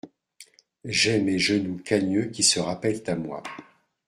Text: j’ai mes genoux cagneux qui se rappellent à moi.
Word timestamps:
j’ai 0.83 1.21
mes 1.21 1.37
genoux 1.37 1.77
cagneux 1.77 2.25
qui 2.25 2.41
se 2.41 2.59
rappellent 2.59 3.03
à 3.05 3.15
moi. 3.15 3.43